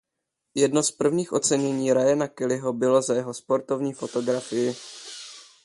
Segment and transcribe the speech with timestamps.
[0.55, 4.75] Jedno z prvních ocenění Ryana Kellyho bylo za jeho sportovní fotografii.